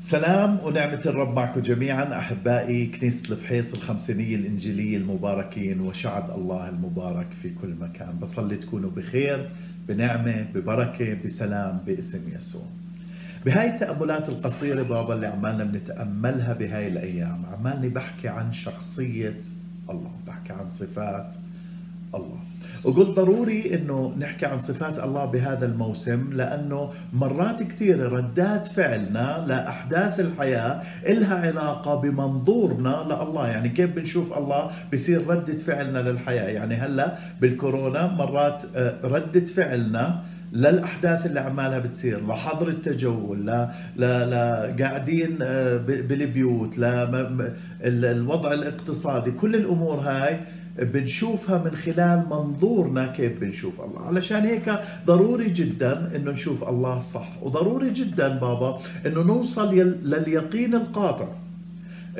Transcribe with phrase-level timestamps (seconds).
[0.00, 7.50] سلام ونعمة الرب معكم جميعا أحبائي كنيسة الفحيص الخمسينية الإنجيلية المباركين وشعب الله المبارك في
[7.50, 8.18] كل مكان.
[8.18, 9.50] بصلي تكونوا بخير
[9.88, 12.66] بنعمة ببركة بسلام باسم يسوع.
[13.46, 19.40] بهاي التأملات القصيرة بابا اللي عمالنا بنتأملها بهاي الأيام عمالني بحكي عن شخصية
[19.90, 21.34] الله بحكي عن صفات
[22.14, 22.38] الله.
[22.84, 30.20] وقلت ضروري إنه نحكي عن صفات الله بهذا الموسم لأنه مرات كثيرة ردات فعلنا لأحداث
[30.20, 33.48] الحياة إلها علاقة بمنظورنا لله.
[33.48, 40.22] يعني كيف بنشوف الله بصير ردة فعلنا للحياة؟ يعني هلأ بالكورونا مرات آه، ردة فعلنا
[40.52, 43.46] للأحداث اللي عمالها بتصير لحظر التجول
[43.96, 47.08] لا قاعدين آه، بالبيوت لا
[47.82, 50.40] الوضع الاقتصادي كل الأمور هاي
[50.78, 54.06] بنشوفها من خلال منظورنا كيف بنشوف الله.
[54.06, 54.72] علشان هيك
[55.06, 59.74] ضروري جدا إنه نشوف الله صح وضروري جدا بابا إنه نوصل
[60.04, 61.28] لليقين القاطع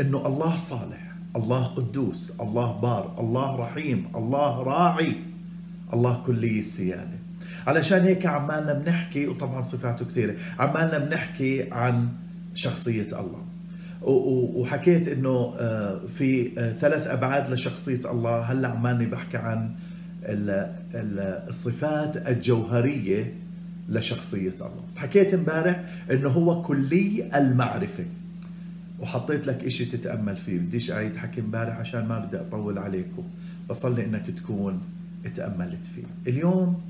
[0.00, 5.16] إنه الله صالح الله قدوس الله بار الله رحيم الله راعي
[5.92, 7.18] الله كلي السيادة
[7.66, 12.08] علشان هيك عمالنا بنحكي وطبعا صفاته كثيرة عمالنا بنحكي عن
[12.54, 13.47] شخصية الله.
[14.02, 18.40] وحكيت إنه آه، في آه، ثلاث أبعاد لشخصية الله.
[18.40, 19.70] هلأ عماني بحكي عن
[21.48, 23.34] الصفات الجوهرية
[23.88, 24.82] لشخصية الله.
[24.96, 28.04] حكيت إمبارح إنه هو كلي المعرفة.
[29.00, 30.58] وحطيت لك إشي تتأمل فيه.
[30.58, 33.22] بديش أعيد حكي إمبارح عشان ما بدي أطول عليكم.
[33.70, 34.80] بصلي إنك تكون
[35.34, 36.30] تأملت فيه.
[36.32, 36.80] اليوم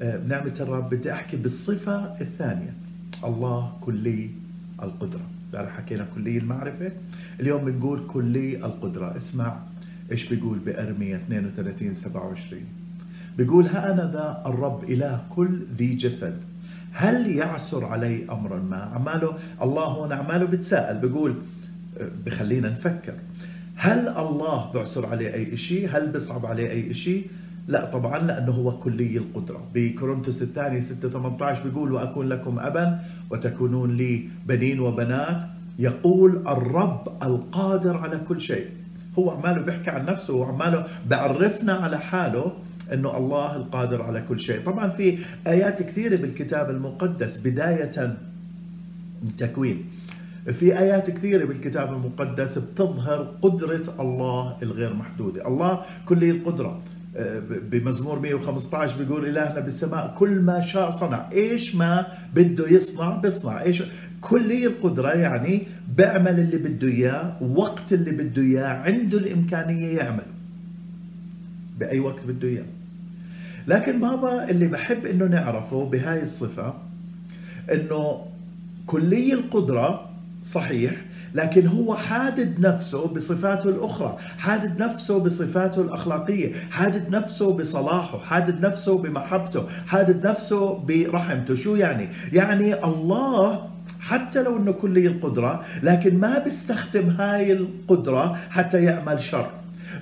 [0.00, 2.74] آه، بنعمة الرب بدي أحكي بالصفة الثانية.
[3.24, 4.30] الله كلي
[4.82, 5.35] القدرة.
[5.46, 6.92] امبارح حكينا كلي المعرفة.
[7.40, 9.16] اليوم بنقول كلي القدرة.
[9.16, 9.60] اسمع
[10.12, 12.62] إيش بيقول بأرمية 32 27
[13.38, 16.40] بيقول ها أنا ذا الرب إله كل ذي جسد.
[16.92, 20.98] هل يعسر علي أمرا ما عماله الله هون عماله بتساءل.
[20.98, 21.34] بيقول
[22.26, 23.14] بخلينا نفكر.
[23.76, 27.26] هل الله بعسر عليه أي شيء هل بيصعب عليه أي شيء
[27.68, 29.62] لا طبعا لأنه هو كلي القدرة.
[29.74, 33.00] بكورنثوس الثاني 6 18 بيقول وأكون لكم ابا
[33.30, 35.42] وتكونون لي بنين وبنات.
[35.78, 38.66] يقول الرب القادر على كل شيء.
[39.18, 42.52] هو عماله بيحكي عن نفسه وعماله بعرفنا على حاله
[42.92, 44.60] إنه الله القادر على كل شيء.
[44.60, 48.16] طبعا في آيات كثيرة بالكتاب المقدس بداية
[49.22, 49.84] من تكوين
[50.46, 55.48] في آيات كثيرة بالكتاب المقدس بتظهر قدرة الله الغير محدودة.
[55.48, 56.80] الله كلي القدرة.
[57.70, 61.28] بمزمور 115 بيقول إلهنا بالسماء كل ما شاء صنع.
[61.32, 63.82] إيش ما بده يصنع بيصنع إيش
[64.20, 65.62] كلية القدرة يعني
[65.96, 70.24] بيعمل اللي بده إياه وقت اللي بده إياه عنده الإمكانية يعمل.
[71.78, 72.64] بأي وقت بده إياه.
[73.68, 76.74] لكن بابا اللي بحب إنه نعرفه بهاي الصفة
[77.72, 78.26] إنه
[78.86, 80.10] كلية القدرة
[80.42, 80.92] صحيح
[81.36, 88.98] لكن هو حادد نفسه بصفاته الأخرى حادد نفسه بصفاته الأخلاقية حادد نفسه بصلاحه حادد نفسه
[88.98, 91.54] بمحبته حادد نفسه برحمته.
[91.54, 93.68] شو يعني؟ يعني الله
[94.00, 99.50] حتى لو إنه كلي القدرة لكن ما بيستخدم هاي القدرة حتى يعمل شر.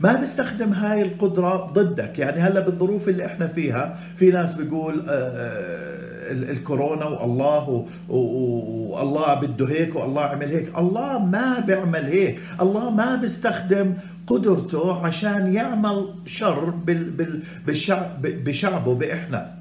[0.00, 2.18] ما بيستخدم هاي القدرة ضدك.
[2.18, 9.68] يعني هلأ بالظروف اللي إحنا فيها في ناس بيقول آه, آه، الكورونا والله والله بده
[9.68, 10.78] هيك والله عمل هيك.
[10.78, 12.38] الله ما بيعمل هيك.
[12.60, 13.92] الله ما بيستخدم
[14.26, 16.74] قدرته عشان يعمل شر
[18.44, 19.54] بشعبه بإحنا.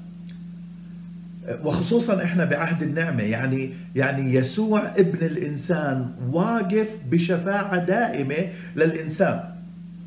[1.64, 3.22] وخصوصا إحنا بعهد النعمة.
[3.22, 9.40] يعني يعني يسوع ابن الإنسان واقف بشفاعة دائمة للإنسان.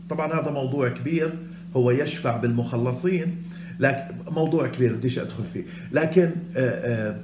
[0.10, 1.34] طبعا هذا موضوع كبير.
[1.76, 3.36] هو يشفع بالمخلصين.
[3.80, 5.64] لكن موضوع كبير بديش أدخل فيه.
[5.92, 7.16] لكن آه، آه،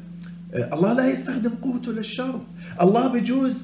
[0.54, 2.40] آه، الله لا يستخدم قوته للشر.
[2.82, 3.64] الله بجوز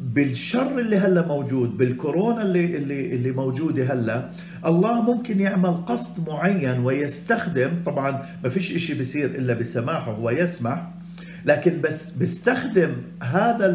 [0.00, 4.30] بالشر اللي هلا موجود بالكورونا اللي اللي اللي موجودة هلا
[4.66, 10.88] الله ممكن يعمل قصد معين ويستخدم طبعا ما فيش إشي بيصير إلا بسماحه هو يسمح
[11.44, 12.92] لكن بس بيستخدم
[13.22, 13.66] هذا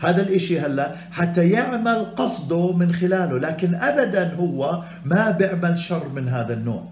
[0.00, 6.28] هذا الإشي هلا حتى يعمل قصده من خلاله لكن ابدا هو ما بيعمل شر من
[6.28, 6.84] هذا النوع.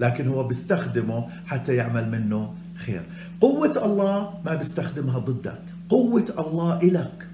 [0.00, 3.02] لكن هو بيستخدمه حتى يعمل منه خير.
[3.40, 7.26] قوة الله ما بيستخدمها ضدك قوة الله إلك.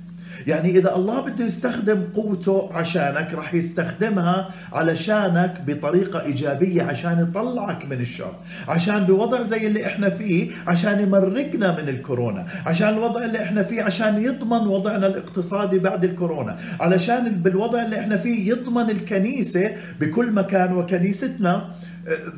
[0.46, 8.00] يعني إذا الله بده يستخدم قوته عشانك رح يستخدمها علشانك بطريقة إيجابية عشان يطلعك من
[8.00, 8.34] الشر
[8.68, 13.82] عشان بوضع زي اللي إحنا فيه عشان يمرقنا من الكورونا عشان الوضع اللي إحنا فيه
[13.82, 19.70] عشان يضمن وضعنا الاقتصادي بعد الكورونا علشان بالوضع اللي إحنا فيه يضمن الكنيسة
[20.00, 21.64] بكل مكان وكنيستنا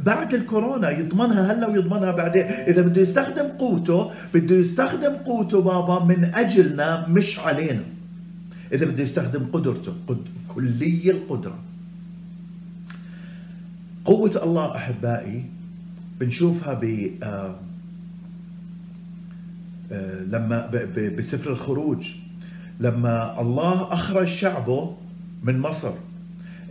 [0.05, 2.43] بعد الكورونا يضمنها هلا ويضمنها بعدين.
[2.43, 7.83] إذا بده يستخدم قوته بده يستخدم قوته بابا من أجلنا مش علينا.
[8.73, 10.19] إذا بده يستخدم قدرته قد
[10.49, 11.59] كلي القدرة.
[14.05, 15.45] قوة الله أحبائي
[16.21, 17.55] بنشوفها ب آه،
[19.93, 20.71] آه، لما
[21.19, 22.11] بسفر الخروج.
[22.81, 24.97] لما الله أخرج شعبه
[25.43, 25.93] من مصر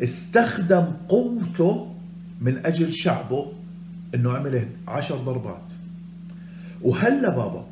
[0.03, 1.92] استخدم قوته
[2.43, 3.51] من أجل شعبه
[4.15, 5.73] إنه عمل عشر ضربات.
[6.81, 7.65] وهلا بابا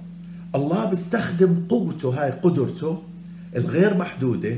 [0.56, 3.02] الله بيستخدم قوته هاي قدرته
[3.56, 4.58] الغير محدودة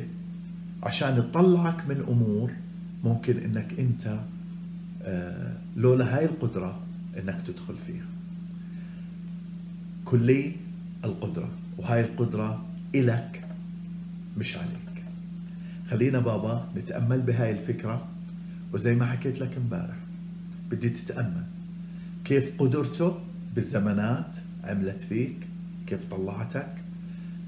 [0.84, 2.52] عشان يطلعك من أمور
[3.04, 4.20] ممكن إنك أنت
[5.04, 6.80] آه، لولا هاي القدرة
[7.20, 8.06] إنك تدخل فيها.
[10.06, 10.52] كلي
[11.06, 12.66] القدرة وهاي القدرة
[12.96, 13.48] إلك
[14.38, 15.06] مش عليك.
[15.90, 18.08] خلينا بابا نتأمل بهاي الفكرة.
[18.74, 19.96] وزي ما حكيت لك امبارح
[20.70, 21.44] بدي تتأمل.
[22.26, 23.16] كيف قدرته
[23.56, 25.36] بالزمانات عملت فيك؟
[25.88, 26.76] كيف طلعتك؟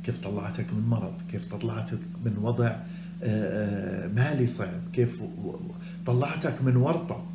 [0.04, 2.78] كيف طلعتك من مرض؟ كيف طلعتك من وضع آه،
[3.24, 5.20] آه، مالي صعب؟ كيف
[6.06, 7.26] طلعتك من ورطة؟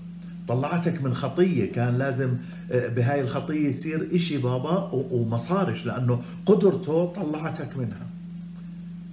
[0.48, 2.36] طلعتك من خطية؟ كان لازم
[2.72, 8.06] آه، بهاي الخطية يصير إشي بابا وما صارش لأنه قدرته طلعتك منها.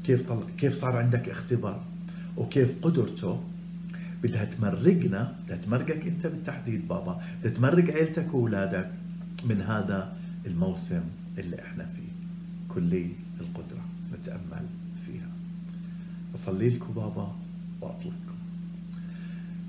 [0.05, 1.81] كيف طلع كيف صار عندك اختبار؟
[2.37, 3.41] وكيف قدرته
[4.23, 7.21] بدها تمرقنا بدها تمرقك أنت بالتحديد بابا.
[7.39, 8.91] بدها تمرق عيلتك وأولادك
[9.45, 10.13] من هذا
[10.45, 11.03] الموسم
[11.37, 12.11] اللي إحنا فيه.
[12.75, 13.09] كلي
[13.39, 14.65] القدرة نتأمل
[15.05, 15.27] فيها.
[16.35, 17.35] أصلي لكم بابا
[17.81, 18.37] وأطلقكم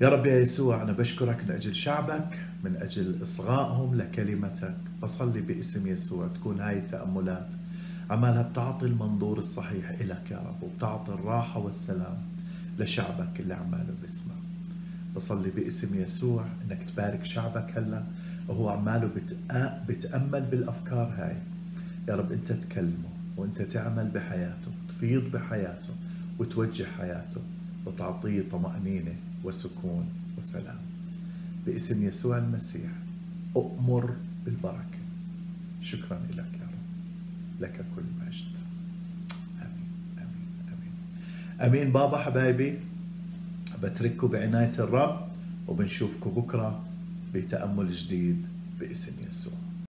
[0.01, 4.75] يا رب يا يسوع أنا بشكرك من أجل شعبك من أجل إصغائهم لكلمتك.
[5.03, 7.53] بصلي باسم يسوع تكون هاي التأملات
[8.09, 12.17] عمالها بتعطي المنظور الصحيح إلك يا رب وبتعطي الراحة والسلام.
[12.79, 14.33] لشعبك اللي عماله بيسمع
[15.15, 18.03] بصلي باسم يسوع إنك تبارك شعبك هلا.
[18.47, 19.09] وهو عماله
[19.87, 21.37] بتأمل بالأفكار هاي.
[22.07, 25.93] يا رب أنت تكلمه وأنت تعمل بحياته تفيض بحياته
[26.39, 27.41] وتوجه حياته
[27.85, 30.79] وتعطيه طمأنينة وسكون وسلام.
[31.65, 32.91] باسم يسوع المسيح
[33.55, 34.15] أؤمر
[34.45, 34.99] بالبركة.
[35.81, 37.61] شكرا لك يا رب.
[37.61, 38.59] لك كل مجد
[41.61, 42.79] آمين بابا حبايبي
[43.83, 45.27] بترككم بعناية الرب
[45.67, 46.83] وبنشوفكم بكرة
[47.33, 48.45] بتأمل جديد
[48.79, 49.53] باسم يسوع.